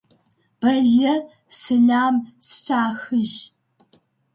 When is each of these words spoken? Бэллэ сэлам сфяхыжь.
Бэллэ 0.59 1.13
сэлам 1.59 2.15
сфяхыжь. 2.47 3.37